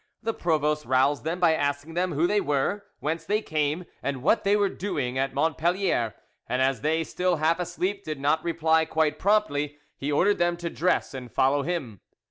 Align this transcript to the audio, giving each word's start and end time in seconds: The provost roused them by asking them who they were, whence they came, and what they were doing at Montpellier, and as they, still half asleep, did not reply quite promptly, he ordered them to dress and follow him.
The 0.23 0.33
provost 0.33 0.87
roused 0.87 1.23
them 1.25 1.39
by 1.39 1.53
asking 1.53 1.93
them 1.93 2.13
who 2.13 2.25
they 2.25 2.41
were, 2.41 2.85
whence 3.01 3.23
they 3.23 3.39
came, 3.39 3.85
and 4.01 4.23
what 4.23 4.43
they 4.43 4.55
were 4.55 4.67
doing 4.67 5.19
at 5.19 5.35
Montpellier, 5.35 6.15
and 6.49 6.59
as 6.59 6.81
they, 6.81 7.03
still 7.03 7.35
half 7.35 7.59
asleep, 7.59 8.03
did 8.03 8.19
not 8.19 8.43
reply 8.43 8.83
quite 8.85 9.19
promptly, 9.19 9.77
he 9.95 10.11
ordered 10.11 10.39
them 10.39 10.57
to 10.57 10.71
dress 10.71 11.13
and 11.13 11.31
follow 11.31 11.61
him. 11.61 12.01